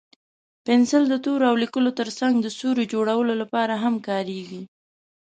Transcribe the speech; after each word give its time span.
پنسل 0.65 1.03
د 1.09 1.15
تورو 1.25 1.45
او 1.49 1.55
لیکلو 1.63 1.91
تر 1.99 2.09
څنګ 2.19 2.33
د 2.41 2.47
سیوري 2.57 2.85
جوړولو 2.93 3.33
لپاره 3.41 3.73
هم 3.83 3.95
کارېږي. 4.07 4.61